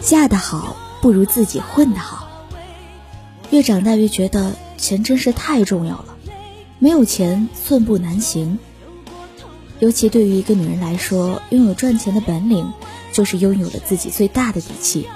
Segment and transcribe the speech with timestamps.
[0.00, 2.28] 嫁得好不如自己混得好。
[3.50, 6.16] 越长大越觉得钱真是太重要了，
[6.78, 8.58] 没有钱寸步难行。
[9.80, 12.72] 尤其对于一个女人来说，拥有赚钱的本领，
[13.12, 15.08] 就是拥有了自己最大的底气。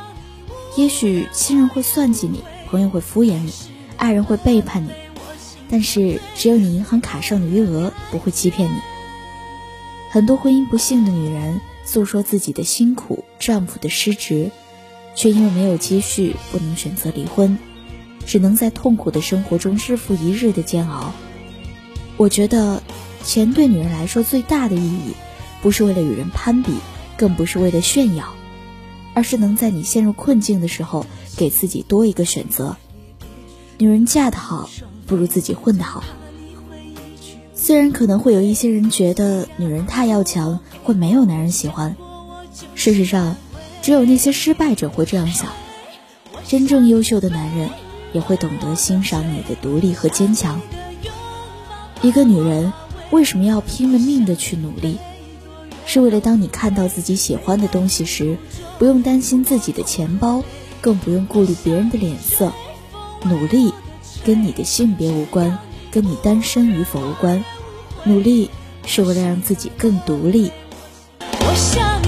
[0.76, 3.52] 也许亲人会算计你，朋友会敷衍你，
[3.96, 4.90] 爱人会背叛你，
[5.70, 8.76] 但是只有你银行卡上的余额不会欺骗你。
[10.10, 14.50] 很多婚姻不幸的女人诉说自己的辛苦，丈夫的失职。
[15.14, 17.58] 却因为没有积蓄，不能选择离婚，
[18.24, 21.12] 只能在痛苦的生活中日复一日的煎熬。
[22.16, 22.80] 我觉得，
[23.24, 25.14] 钱对女人来说最大的意义，
[25.62, 26.72] 不是为了与人攀比，
[27.16, 28.32] 更不是为了炫耀，
[29.12, 31.04] 而是能在你陷入困境的时候，
[31.36, 32.76] 给自己多一个选择。
[33.78, 34.70] 女人嫁得好，
[35.06, 36.04] 不如自己混得好。
[37.62, 41.94] 虽然可能会有一些人觉得女人太要强，会没有男人喜欢，
[42.74, 43.36] 事实上。
[43.82, 45.48] 只有那些失败者会这样想，
[46.46, 47.70] 真正优秀的男人
[48.12, 50.60] 也会懂得欣赏你的独立和坚强。
[52.02, 52.74] 一个女人
[53.10, 54.98] 为什么要拼了命的去努力？
[55.86, 58.36] 是为了当你看到自己喜欢的东西时，
[58.78, 60.44] 不用担心自己的钱包，
[60.82, 62.52] 更不用顾虑别人的脸色。
[63.24, 63.72] 努力
[64.24, 65.58] 跟你的性别无关，
[65.90, 67.44] 跟你单身与否无关，
[68.04, 68.50] 努力
[68.86, 70.50] 是为了让自己更独立。
[71.20, 71.99] 我想。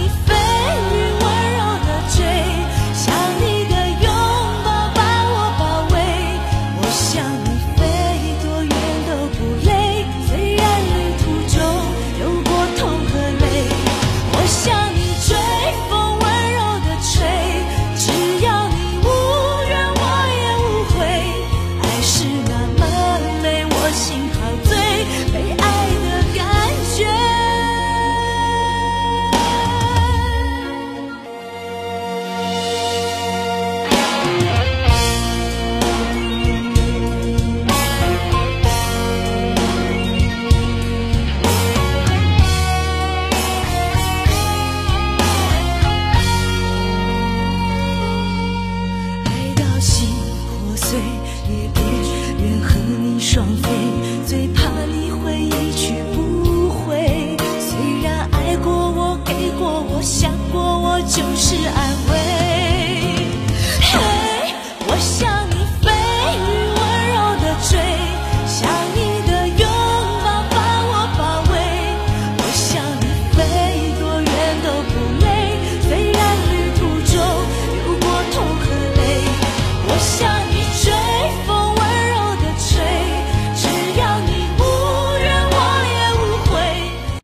[54.33, 63.27] 最怕你会一去不回，虽然爱过我，给过我，想过我，就是安慰。
[63.83, 64.55] 嘿，
[64.87, 65.42] 我想。